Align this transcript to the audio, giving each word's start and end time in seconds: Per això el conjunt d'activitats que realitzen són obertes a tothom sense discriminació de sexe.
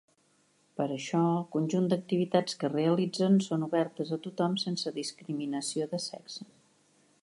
Per 0.79 0.85
això 0.95 1.19
el 1.33 1.43
conjunt 1.55 1.89
d'activitats 1.91 2.57
que 2.63 2.73
realitzen 2.73 3.39
són 3.51 3.69
obertes 3.69 4.15
a 4.17 4.21
tothom 4.27 4.59
sense 4.67 4.97
discriminació 5.01 5.91
de 5.95 6.03
sexe. 6.13 6.53